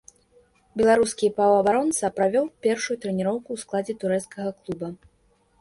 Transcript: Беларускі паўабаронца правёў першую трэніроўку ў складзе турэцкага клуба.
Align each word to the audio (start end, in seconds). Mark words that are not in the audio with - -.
Беларускі 0.79 1.27
паўабаронца 1.41 2.11
правёў 2.17 2.45
першую 2.69 2.97
трэніроўку 3.05 3.47
ў 3.53 3.57
складзе 3.65 3.93
турэцкага 4.07 4.49
клуба. 4.61 4.87